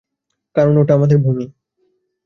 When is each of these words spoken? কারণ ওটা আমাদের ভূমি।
কারণ 0.55 0.73
ওটা 0.77 0.93
আমাদের 0.95 1.17
ভূমি। 1.17 1.45